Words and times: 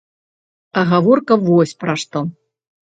А 0.79 0.87
гаворка 0.95 1.33
вось 1.47 1.77
пра 1.85 1.93
што. 2.05 2.29